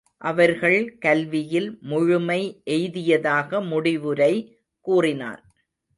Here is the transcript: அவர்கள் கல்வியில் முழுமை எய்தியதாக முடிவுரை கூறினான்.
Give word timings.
அவர்கள் 0.21 0.97
கல்வியில் 0.97 1.77
முழுமை 1.81 2.61
எய்தியதாக 2.65 3.65
முடிவுரை 3.65 4.33
கூறினான். 4.87 5.41